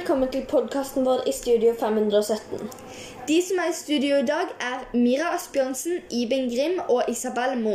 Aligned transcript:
velkommen 0.00 0.30
til 0.32 0.46
podkasten 0.48 1.04
vår 1.04 1.26
i 1.28 1.32
Studio 1.36 1.74
517. 1.76 2.60
De 3.28 3.34
som 3.44 3.58
er 3.60 3.68
i 3.68 3.74
studio 3.76 4.20
i 4.22 4.24
dag, 4.24 4.48
er 4.64 4.86
Mira 4.96 5.34
Asbjørnsen, 5.36 5.98
Iben 6.08 6.48
Grim 6.48 6.78
og 6.86 7.10
Isabel 7.12 7.58
Mo. 7.60 7.74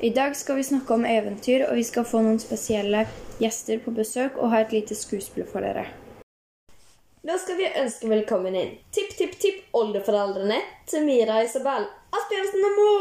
I 0.00 0.08
dag 0.16 0.32
skal 0.38 0.56
vi 0.56 0.64
snakke 0.64 0.96
om 0.96 1.04
eventyr, 1.04 1.66
og 1.66 1.76
vi 1.76 1.84
skal 1.84 2.08
få 2.08 2.22
noen 2.24 2.40
spesielle 2.40 3.04
gjester 3.42 3.84
på 3.84 3.92
besøk 3.92 4.40
og 4.40 4.54
ha 4.54 4.62
et 4.64 4.72
lite 4.72 4.96
skuespill 4.96 5.44
for 5.52 5.66
dere. 5.66 5.84
Nå 7.28 7.36
skal 7.36 7.60
vi 7.60 7.68
ønske 7.84 8.08
velkommen 8.16 8.56
inn 8.56 8.74
tipp-tipp-tipp-oldeforeldrene 8.96 10.64
til 10.88 11.04
Mira 11.04 11.42
og 11.42 11.52
Isabel 11.52 11.84
Asbjørnsen 12.16 12.68
og 12.70 12.76
Mo. 12.80 12.92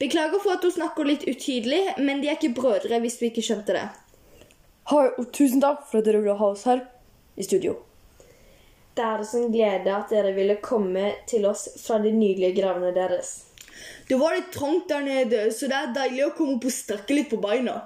Beklager 0.00 0.40
for 0.40 0.56
at 0.56 0.64
hun 0.64 0.78
snakker 0.80 1.12
litt 1.12 1.28
utydelig, 1.28 1.84
men 2.00 2.24
de 2.24 2.32
er 2.32 2.40
ikke 2.40 2.56
brødre 2.62 3.04
hvis 3.04 3.20
du 3.20 3.28
ikke 3.28 3.44
skjønte 3.44 3.76
det. 3.76 3.88
Hei, 4.88 5.10
og 5.18 5.26
tusen 5.36 5.60
takk 5.60 5.84
for 5.90 6.00
at 6.00 6.08
dere 6.08 6.22
ville 6.24 6.40
ha 6.40 6.54
oss 6.54 6.64
her 6.64 6.88
i 7.38 7.46
studio. 7.46 7.76
Det 8.98 9.04
er 9.06 9.22
oss 9.22 9.36
en 9.38 9.52
glede 9.54 9.92
at 9.94 10.10
dere 10.10 10.32
ville 10.34 10.58
komme 10.58 11.12
til 11.30 11.46
oss 11.46 11.68
fra 11.78 12.00
de 12.02 12.10
nydelige 12.10 12.56
gravene 12.58 12.90
deres. 12.96 13.36
Det 14.08 14.18
var 14.18 14.34
litt 14.34 14.50
trangt 14.50 14.88
der 14.90 15.04
nede, 15.06 15.44
så 15.54 15.68
det 15.70 15.78
er 15.78 15.94
deilig 15.94 16.24
å 16.26 16.34
komme 16.34 16.56
opp 16.56 16.66
og 16.66 16.74
strekke 16.74 17.14
litt 17.14 17.30
på 17.30 17.38
beina. 17.42 17.76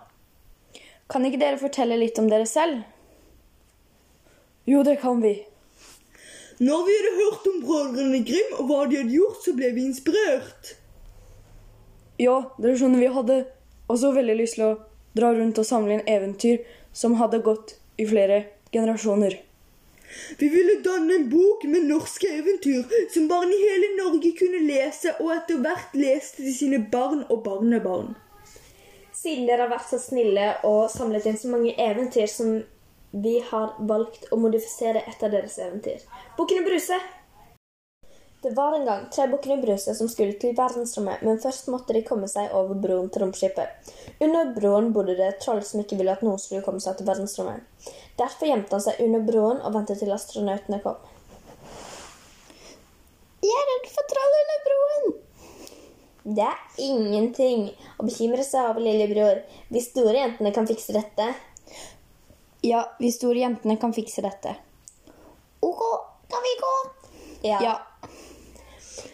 Kan 1.12 1.26
ikke 1.28 1.42
dere 1.42 1.60
fortelle 1.60 1.98
litt 2.00 2.16
om 2.22 2.30
dere 2.32 2.46
selv? 2.48 2.80
Jo, 4.64 4.80
det 4.86 5.00
kan 5.02 5.20
vi. 5.20 5.34
Når 6.62 6.86
vi 6.86 6.94
hadde 6.96 7.12
hørt 7.18 7.50
om 7.50 7.60
brødrene 7.66 8.22
Grim 8.24 8.56
og 8.60 8.68
hva 8.70 8.80
de 8.86 9.02
hadde 9.02 9.16
gjort, 9.16 9.42
så 9.44 9.52
ble 9.58 9.72
vi 9.74 9.84
inspirert. 9.90 10.72
Ja, 12.22 12.38
dere 12.56 12.78
skjønner, 12.78 13.02
vi 13.02 13.12
hadde 13.18 13.38
også 13.90 14.14
veldig 14.16 14.38
lyst 14.38 14.56
til 14.56 14.68
å 14.70 14.74
dra 15.18 15.34
rundt 15.36 15.58
og 15.60 15.68
samle 15.68 15.98
inn 15.98 16.08
eventyr 16.08 16.62
som 16.96 17.18
hadde 17.20 17.42
gått 17.44 17.74
i 18.00 18.06
flere 18.08 18.44
generasjoner. 18.72 19.38
Vi 20.38 20.48
ville 20.48 20.80
danne 20.84 21.14
en 21.14 21.28
bok 21.30 21.64
med 21.64 21.86
norske 21.88 22.28
eventyr 22.28 22.82
som 23.14 23.28
barn 23.28 23.52
i 23.52 23.60
hele 23.62 23.94
Norge 23.96 24.34
kunne 24.38 24.60
lese, 24.66 25.14
og 25.20 25.32
etter 25.36 25.62
hvert 25.64 25.96
leste 25.96 26.42
til 26.42 26.56
sine 26.56 26.82
barn 26.92 27.24
og 27.28 27.42
barnebarn. 27.46 28.12
Siden 29.16 29.46
dere 29.46 29.66
har 29.66 29.72
vært 29.72 29.88
så 29.88 30.00
snille 30.02 30.48
og 30.68 30.90
samlet 30.90 31.28
inn 31.30 31.38
så 31.38 31.52
mange 31.52 31.74
eventyr 31.80 32.28
som 32.30 32.60
vi 33.12 33.38
har 33.44 33.74
valgt 33.88 34.30
å 34.32 34.38
modifisere 34.40 35.04
et 35.08 35.24
av 35.24 35.32
deres 35.34 35.58
eventyr. 35.60 36.00
Bukkene 36.38 36.64
Bruse. 36.66 36.96
Det 38.42 38.50
var 38.50 38.72
en 38.72 38.84
gang 38.84 39.04
tre 39.14 39.28
bukker 39.28 39.52
i 39.54 39.60
bruset 39.62 39.96
som 39.96 40.08
skulle 40.10 40.34
til 40.42 40.56
verdensrommet, 40.58 41.20
men 41.22 41.38
først 41.38 41.68
måtte 41.70 41.94
de 41.94 42.00
komme 42.02 42.26
seg 42.26 42.50
over 42.58 42.74
broen 42.74 43.06
til 43.14 43.22
romskipet. 43.22 43.92
Under 44.18 44.48
broen 44.56 44.88
bodde 44.96 45.14
det 45.14 45.36
troll 45.44 45.60
som 45.62 45.78
ikke 45.78 45.94
ville 46.00 46.10
at 46.10 46.24
noen 46.26 46.40
skulle 46.42 46.64
komme 46.66 46.82
seg 46.82 46.96
til 46.98 47.06
verdensrommet. 47.06 47.62
Derfor 48.18 48.50
gjemte 48.50 48.74
han 48.74 48.82
seg 48.82 48.98
under 49.04 49.22
broen 49.28 49.60
og 49.62 49.76
ventet 49.76 50.02
til 50.02 50.10
astronautene 50.10 50.80
kom. 50.82 50.98
Jeg 53.46 53.60
er 53.60 53.70
redd 53.70 53.86
for 53.94 54.10
troll 54.10 54.34
under 54.40 54.66
broen. 54.66 55.14
Det 56.40 56.48
er 56.48 56.82
ingenting 56.88 57.64
å 57.94 58.08
bekymre 58.10 58.42
seg 58.46 58.72
over, 58.72 58.82
lillebror. 58.82 59.44
De 59.70 59.84
store 59.86 60.18
jentene 60.18 60.54
kan 60.58 60.66
fikse 60.66 60.98
dette. 60.98 61.30
Ja, 62.66 62.82
vi 62.98 63.14
store 63.14 63.46
jentene 63.46 63.78
kan 63.78 63.94
fikse 63.94 64.26
dette. 64.26 64.58
Ok, 65.62 65.86
kan 66.26 66.46
vi 66.50 66.58
gå? 66.66 66.74
Ja. 67.46 67.62
Ja. 67.70 67.78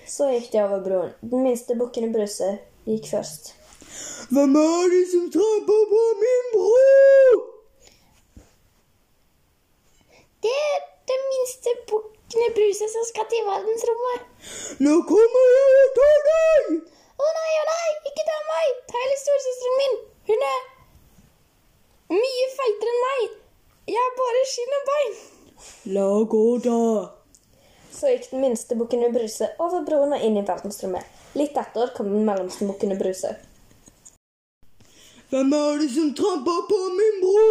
Så 0.08 0.30
gikk 0.32 0.52
de 0.52 0.60
over 0.64 0.80
broen. 0.84 1.10
Den 1.20 1.42
minste 1.44 1.76
bukken 1.76 2.08
i 2.08 2.12
bruset 2.12 2.62
gikk 2.88 3.10
først. 3.10 3.52
Hvem 4.32 4.56
er 4.60 4.86
det 4.92 5.04
som 5.12 5.26
tramper 5.34 5.82
på 5.92 6.02
min 6.22 6.46
bro? 6.54 7.42
Det 10.44 10.54
er 10.72 10.78
den 11.10 11.26
minste 11.32 11.74
bukken 11.90 12.44
i 12.46 12.54
bruset 12.56 12.92
som 12.94 13.04
skal 13.10 13.28
til 13.32 13.44
verdensrommet. 13.50 14.24
Nå 14.84 14.94
kommer 15.10 15.44
jeg 15.56 15.76
og 15.82 15.92
tar 15.98 16.24
deg! 16.30 16.72
Å 17.18 17.28
nei, 17.36 17.52
å 17.60 17.64
nei, 17.68 17.90
ikke 18.10 18.26
ta 18.30 18.38
meg! 18.48 18.80
Ta 18.88 19.02
heller 19.02 19.20
storesøsteren 19.24 19.78
min. 19.82 20.00
Hun 20.30 20.48
er 20.52 20.60
mye 22.16 22.48
feitere 22.56 22.94
enn 22.94 23.04
meg. 23.04 23.38
Jeg 23.92 24.00
har 24.00 24.18
bare 24.22 24.48
skinn 24.54 24.76
og 24.80 24.90
bein. 24.92 25.22
La 25.98 26.10
gå, 26.36 26.44
da. 26.64 26.82
Så 27.98 28.12
gikk 28.12 28.28
den 28.30 28.44
minste 28.44 28.76
bukken 28.78 29.02
i 29.02 29.10
Bruse 29.10 29.48
over 29.58 29.82
broen 29.86 30.14
og 30.14 30.22
inn 30.22 30.38
i 30.38 30.44
verdensrommet. 30.46 31.02
Litt 31.34 31.56
etter 31.58 31.90
kom 31.96 32.12
den 32.12 32.26
mellomste 32.28 32.68
bukken 32.68 32.94
i 32.94 32.98
Bruse. 33.00 33.32
Hvem 35.32 35.50
er 35.52 35.80
det 35.82 35.88
som 35.92 36.12
tramper 36.16 36.60
på 36.70 36.76
min 36.94 37.18
bro? 37.24 37.48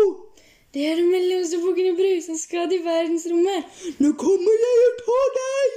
Det 0.74 0.86
er 0.88 0.96
den 1.02 1.12
mellomste 1.12 1.60
bukken 1.62 1.90
i 1.92 1.96
brus 1.98 2.26
som 2.30 2.38
skal 2.40 2.66
til 2.72 2.82
verdensrommet. 2.86 3.68
Nå 4.04 4.14
kommer 4.20 4.64
jeg 4.64 4.86
og 4.86 5.04
tar 5.04 5.30
deg! 5.36 5.76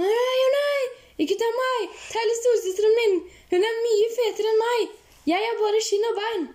Nei, 0.00 0.10
nei, 0.10 0.50
nei! 0.54 0.82
Ikke 1.24 1.38
ta 1.40 1.48
meg! 1.56 1.96
Ta 2.12 2.20
heller 2.20 2.38
storesøsteren 2.38 2.96
min. 3.00 3.16
Hun 3.50 3.66
er 3.68 3.80
mye 3.86 4.10
fetere 4.18 4.52
enn 4.52 4.62
meg. 4.62 4.94
Jeg 5.32 5.48
har 5.48 5.58
bare 5.60 5.82
skinn 5.86 6.08
og 6.10 6.20
bein. 6.20 6.46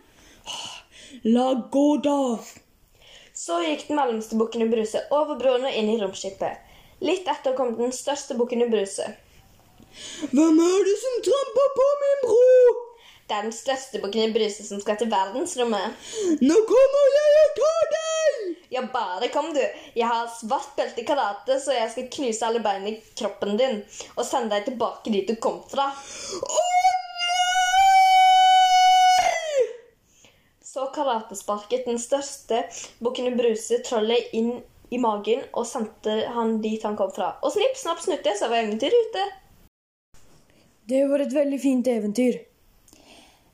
La 1.38 1.48
gå, 1.76 1.86
da. 2.08 2.20
Så 3.36 3.60
gikk 3.66 3.90
den 3.90 4.00
mellomste 4.00 4.40
bukken 4.40 4.64
i 4.64 4.70
Bruse 4.72 5.04
over 5.14 5.38
broen 5.42 5.68
og 5.68 5.82
inn 5.82 5.92
i 5.92 6.00
romskipet. 6.02 6.65
Litt 7.04 7.28
etter 7.28 7.56
kom 7.58 7.74
den 7.76 7.92
største 7.92 8.38
bukken 8.40 8.62
i 8.64 8.70
Bruse. 8.72 9.04
Hvem 10.32 10.60
er 10.64 10.86
det 10.88 10.96
som 11.02 11.16
tramper 11.28 11.72
på 11.76 11.88
min 12.02 12.22
bro? 12.24 12.46
Det 13.26 13.34
er 13.36 13.48
den 13.48 13.56
største 13.56 14.00
bukken 14.04 14.22
i 14.30 14.34
Bruse 14.36 14.64
som 14.68 14.80
skal 14.80 15.00
til 15.00 15.10
verdensrommet. 15.12 15.96
Nå 16.46 16.56
kommer 16.70 17.08
jeg 17.18 17.40
og 17.42 17.56
tar 17.60 17.86
deg! 17.96 18.38
Ja, 18.76 18.84
bare 18.94 19.28
kom, 19.34 19.50
du. 19.56 19.62
Jeg 19.96 20.08
har 20.08 20.30
svart 20.32 20.76
belte 20.78 21.02
i 21.02 21.08
karate, 21.08 21.60
så 21.60 21.76
jeg 21.76 21.92
skal 21.92 22.12
knuse 22.16 22.46
alle 22.48 22.62
beina 22.64 22.92
i 22.92 23.00
kroppen 23.18 23.58
din 23.60 23.82
og 24.16 24.24
sende 24.28 24.56
deg 24.56 24.70
tilbake 24.70 25.12
dit 25.12 25.28
du 25.28 25.36
kom 25.42 25.60
fra. 25.72 25.90
Å 25.92 26.62
nei! 26.62 27.36
Så 30.62 30.88
karatesparket 30.96 31.90
den 31.90 32.00
største 32.00 32.64
bukken 33.04 33.28
i 33.32 33.36
Bruse 33.36 33.82
trollet 33.84 34.32
inn 34.38 34.62
i 34.94 35.00
magen 35.02 35.44
og 35.54 35.66
sendte 35.68 36.18
han 36.36 36.60
dit 36.64 36.84
han 36.86 36.98
kom 37.00 37.12
fra. 37.16 37.36
Og 37.42 37.54
snipp, 37.56 37.78
snapp, 37.80 38.02
snutte, 38.04 38.36
så 38.38 38.50
var 38.52 38.64
eventyret 38.64 39.10
ute. 39.10 39.26
Det 40.86 41.02
var 41.10 41.24
et 41.24 41.34
veldig 41.34 41.60
fint 41.62 41.88
eventyr. 41.90 42.42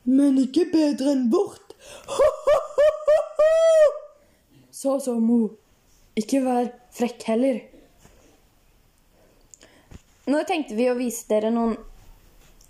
Men 0.03 0.39
ikke 0.41 0.67
bedre 0.73 1.13
enn 1.15 1.29
vårt. 1.31 1.75
Så 4.81 4.95
så, 4.99 5.13
Mo. 5.21 5.51
Ikke 6.17 6.39
vær 6.41 6.71
frekk 6.95 7.23
heller. 7.29 7.59
Nå 10.25 10.41
tenkte 10.49 10.73
vi 10.73 10.87
å 10.89 10.95
vise 10.97 11.27
dere 11.29 11.51
noen, 11.53 11.75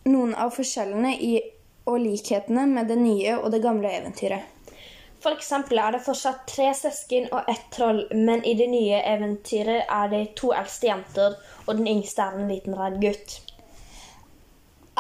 noen 0.10 0.34
av 0.36 0.52
forskjellene 0.52 1.14
i, 1.24 1.32
og 1.88 2.02
likhetene 2.04 2.66
med 2.68 2.92
det 2.92 2.98
nye 3.00 3.38
og 3.38 3.48
det 3.56 3.62
gamle 3.64 3.94
eventyret. 3.96 4.44
For 5.22 5.38
eksempel 5.38 5.78
er 5.78 5.94
det 5.94 6.02
fortsatt 6.02 6.48
tre 6.50 6.72
søsken 6.74 7.28
og 7.30 7.50
ett 7.52 7.68
troll, 7.76 8.08
men 8.18 8.42
i 8.48 8.56
det 8.58 8.68
nye 8.72 9.04
eventyret 9.06 9.86
er 9.86 10.10
det 10.10 10.22
to 10.40 10.50
eldste 10.58 10.90
jenter, 10.90 11.36
og 11.68 11.78
den 11.78 11.90
yngste 11.92 12.26
er 12.26 12.40
en 12.40 12.50
liten 12.50 12.78
redd 12.78 12.98
gutt. 13.04 13.36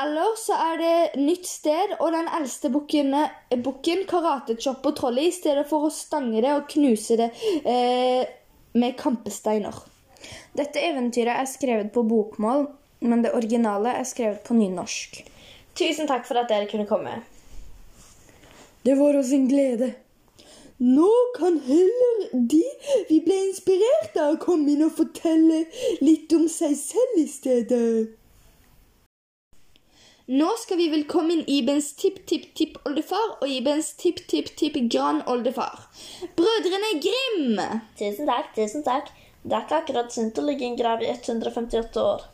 Eller 0.02 0.36
så 0.40 0.56
er 0.56 0.78
det 0.80 1.22
nytt 1.22 1.50
sted, 1.50 1.96
og 2.00 2.14
den 2.14 2.30
eldste 2.38 2.70
bukken, 2.74 3.16
bukken 3.66 4.06
karatechopper 4.10 4.94
trollet 4.98 5.32
i 5.32 5.34
stedet 5.36 5.66
for 5.70 5.88
å 5.88 5.94
stange 5.94 6.42
det 6.46 6.54
og 6.54 6.70
knuse 6.72 7.18
det 7.20 7.32
eh, 7.66 8.22
med 8.78 8.96
kampesteiner. 9.02 9.82
Dette 10.58 10.86
eventyret 10.86 11.34
er 11.34 11.50
skrevet 11.50 11.92
på 11.96 12.06
bokmål, 12.08 12.68
men 13.10 13.26
det 13.26 13.34
originale 13.36 13.98
er 13.98 14.08
skrevet 14.08 14.46
på 14.46 14.56
nynorsk. 14.58 15.24
Tusen 15.78 16.08
takk 16.10 16.30
for 16.30 16.40
at 16.40 16.50
dere 16.52 16.70
kunne 16.70 16.88
komme. 16.90 17.18
Det 18.86 18.96
var 18.98 19.18
oss 19.18 19.34
en 19.34 19.50
glede. 19.50 19.92
Nå 20.82 21.10
kan 21.38 21.60
heller 21.62 22.22
de 22.34 22.64
vi 23.10 23.20
ble 23.22 23.36
inspirert 23.48 24.16
av, 24.18 24.40
komme 24.42 24.72
inn 24.74 24.82
og 24.82 24.96
fortelle 24.98 25.60
litt 26.02 26.32
om 26.34 26.48
seg 26.50 26.72
selv 26.80 27.20
i 27.22 27.26
stedet. 27.30 28.16
Nå 30.32 30.48
skal 30.58 30.80
vi 30.80 30.88
velkommen 30.90 31.44
Ibens 31.46 31.92
tipp-tipp-tipp-oldefar 32.02 33.36
og 33.44 33.46
Ibens 33.46 33.92
tipp-tipp-tipp-grandoldefar. 34.02 35.84
Brødrene 36.40 36.90
Grim! 37.04 37.62
Tusen 38.00 38.32
takk, 38.32 38.50
tusen 38.56 38.86
takk. 38.88 39.12
Det 39.44 39.54
er 39.54 39.68
ikke 39.68 39.82
akkurat 39.84 40.16
sunt 40.16 40.40
å 40.42 40.46
ligge 40.48 40.66
i 40.66 40.72
en 40.72 40.80
grav 40.80 41.04
i 41.06 41.12
158 41.12 42.08
år. 42.08 42.26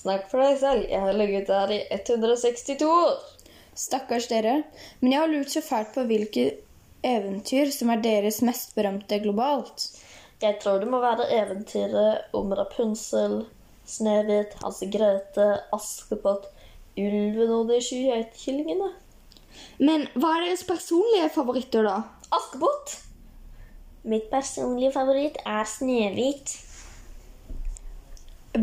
Snakk 0.00 0.26
for 0.32 0.42
deg 0.42 0.58
selv. 0.58 0.88
Jeg 0.90 1.04
har 1.06 1.20
ligget 1.20 1.46
der 1.52 1.76
i 1.76 1.78
162 2.00 2.90
år. 2.90 3.14
Stakkars 3.78 4.26
dere, 4.32 4.56
men 4.98 5.14
jeg 5.14 5.22
har 5.22 5.30
lurt 5.30 5.54
så 5.54 5.62
fælt 5.62 5.94
på 5.94 6.02
hvilke 6.10 6.48
eventyr 7.06 7.70
som 7.74 7.90
er 7.92 8.02
deres 8.04 8.40
mest 8.46 8.74
berømte 8.76 9.20
globalt. 9.22 9.88
Jeg 10.40 10.56
tror 10.62 10.80
det 10.80 10.88
må 10.88 11.00
være 11.02 11.28
eventyret 11.36 12.32
om 12.36 12.52
Rapunzel, 12.56 13.42
Snehvit, 13.84 14.54
Hans 14.62 14.80
Grete, 14.92 15.48
Askepott, 15.74 16.46
Ulven 16.96 17.52
og 17.56 17.68
de 17.68 17.80
kyllingene. 18.38 18.92
Men 19.82 20.06
hva 20.14 20.36
er 20.36 20.46
deres 20.46 20.64
personlige 20.64 21.28
favoritter, 21.34 21.84
da? 21.84 21.96
Askepott! 22.32 22.96
Mitt 24.08 24.30
personlige 24.32 24.94
favoritt 24.94 25.36
er 25.44 25.66
Snehvit. 25.68 26.54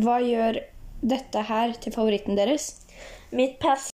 Hva 0.02 0.18
gjør 0.24 0.62
dette 1.06 1.44
her 1.50 1.76
til 1.82 1.94
favoritten 1.94 2.40
deres? 2.40 2.72
Mitt 3.32 3.60
pers... 3.62 3.92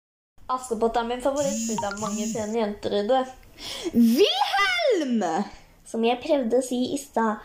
Askepott 0.49 0.97
er 0.97 1.07
min 1.07 1.23
favoritt, 1.23 1.61
for 1.69 1.79
det 1.79 1.91
er 1.91 2.01
mange 2.01 2.27
pene 2.33 2.63
jenter 2.63 2.97
i 3.03 3.05
det. 3.07 3.23
Wilhelm! 3.95 5.25
Som 5.89 6.03
jeg 6.05 6.21
prøvde 6.21 6.59
å 6.59 6.65
si 6.65 6.79
i 6.93 6.99
stad, 7.01 7.41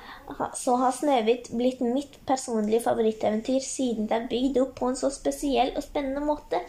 så 0.60 0.74
har 0.81 0.92
Snøhvit 0.92 1.48
blitt 1.56 1.80
mitt 1.80 2.18
personlige 2.27 2.81
favoritteventyr 2.83 3.63
siden 3.63 4.10
det 4.10 4.18
er 4.18 4.25
bygd 4.27 4.60
opp 4.60 4.74
på 4.80 4.89
en 4.92 4.98
så 5.00 5.07
spesiell 5.15 5.71
og 5.77 5.86
spennende 5.86 6.25
måte. 6.27 6.60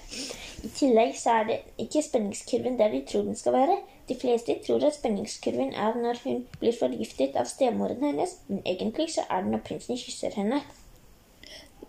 I 0.63 0.71
tillegg 0.71 1.17
så 1.19 1.41
er 1.41 1.49
det 1.49 1.57
ikke 1.83 2.05
spenningskurven 2.07 2.79
der 2.79 2.95
de 2.95 3.01
tror 3.11 3.27
den 3.27 3.39
skal 3.41 3.57
være. 3.57 3.81
De 4.07 4.15
fleste 4.21 4.55
tror 4.63 4.87
at 4.87 4.95
spenningskurven 5.01 5.75
er 5.75 5.99
når 5.99 6.23
hun 6.23 6.45
blir 6.61 6.79
forgiftet 6.79 7.35
av 7.41 7.51
stemoren 7.51 8.07
hennes, 8.07 8.37
men 8.47 8.63
egentlig 8.63 9.11
så 9.17 9.27
er 9.27 9.43
det 9.43 9.57
når 9.57 9.65
prinsen 9.67 9.99
kysser 9.99 10.39
henne. 10.39 10.63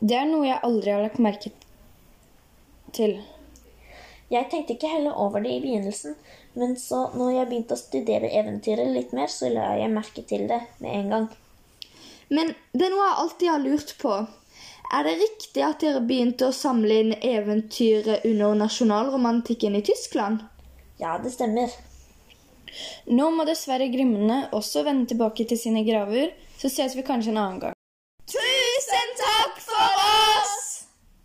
Det 0.02 0.18
er 0.18 0.25
noe 0.31 0.48
jeg 0.50 0.63
aldri 0.66 0.96
har 0.96 1.06
lagt 1.06 1.22
merke 1.22 1.54
til. 2.96 3.19
Jeg 4.34 4.50
tenkte 4.50 4.74
ikke 4.74 4.90
heller 4.90 5.13
over 5.22 5.46
det 5.46 5.54
i 5.54 5.62
begynnelsen, 5.62 6.18
men 6.56 6.75
så 6.80 7.10
når 7.16 7.31
jeg 7.34 7.50
begynte 7.50 7.75
å 7.75 7.80
studere 7.80 8.31
eventyret 8.40 8.92
litt 8.96 9.12
mer, 9.16 9.31
så 9.31 9.52
la 9.52 9.74
jeg 9.80 9.92
merke 9.92 10.24
til 10.28 10.48
det 10.50 10.62
med 10.84 11.00
en 11.02 11.13
gang. 11.13 11.28
Men 12.31 12.54
det 12.74 12.88
er 12.88 12.94
noe 12.94 13.06
jeg 13.06 13.22
alltid 13.24 13.52
har 13.52 13.63
lurt 13.63 13.94
på. 14.02 14.16
Er 14.96 15.06
det 15.07 15.16
riktig 15.19 15.63
at 15.66 15.84
dere 15.84 16.02
begynte 16.06 16.48
å 16.48 16.56
samle 16.56 17.00
inn 17.02 17.13
eventyret 17.19 18.25
under 18.30 18.56
nasjonalromantikken 18.62 19.75
i 19.75 19.84
Tyskland? 19.86 20.46
Ja, 21.02 21.18
det 21.22 21.34
stemmer. 21.36 21.74
Nå 23.12 23.30
må 23.36 23.46
dessverre 23.48 23.92
Grimmene 23.92 24.46
også 24.56 24.86
vende 24.88 25.10
tilbake 25.12 25.48
til 25.50 25.60
sine 25.60 25.84
graver, 25.88 26.34
så 26.60 26.72
ses 26.72 26.96
vi 26.96 27.06
kanskje 27.07 27.36
en 27.36 27.42
annen 27.42 27.63
gang. 27.68 27.75